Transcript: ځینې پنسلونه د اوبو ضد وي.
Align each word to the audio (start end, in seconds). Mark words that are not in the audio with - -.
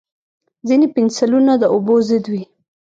ځینې 0.67 0.87
پنسلونه 0.95 1.53
د 1.57 1.63
اوبو 1.73 1.95
ضد 2.07 2.25
وي. 2.31 2.43